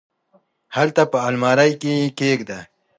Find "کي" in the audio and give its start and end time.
1.81-1.91